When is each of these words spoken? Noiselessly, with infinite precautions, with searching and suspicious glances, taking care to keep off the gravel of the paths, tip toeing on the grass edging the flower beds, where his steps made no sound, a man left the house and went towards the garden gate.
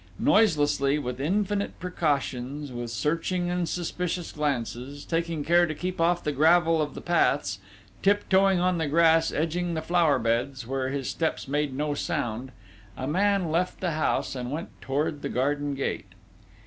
Noiselessly, 0.17 0.97
with 0.97 1.21
infinite 1.21 1.79
precautions, 1.79 2.71
with 2.71 2.89
searching 2.89 3.51
and 3.51 3.69
suspicious 3.69 4.31
glances, 4.31 5.05
taking 5.05 5.43
care 5.43 5.67
to 5.67 5.75
keep 5.75 6.01
off 6.01 6.23
the 6.23 6.31
gravel 6.31 6.81
of 6.81 6.95
the 6.95 7.01
paths, 7.01 7.59
tip 8.01 8.27
toeing 8.27 8.59
on 8.59 8.79
the 8.79 8.87
grass 8.87 9.31
edging 9.31 9.75
the 9.75 9.81
flower 9.83 10.17
beds, 10.17 10.65
where 10.65 10.89
his 10.89 11.07
steps 11.07 11.47
made 11.47 11.75
no 11.75 11.93
sound, 11.93 12.51
a 12.97 13.05
man 13.05 13.51
left 13.51 13.79
the 13.79 13.91
house 13.91 14.33
and 14.35 14.49
went 14.51 14.69
towards 14.81 15.21
the 15.21 15.29
garden 15.29 15.75
gate. 15.75 16.13